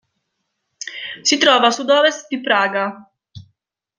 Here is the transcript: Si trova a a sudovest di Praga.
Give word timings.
Si 1.21 1.37
trova 1.37 1.65
a 1.65 1.67
a 1.67 1.69
sudovest 1.69 2.25
di 2.27 2.41
Praga. 2.41 3.07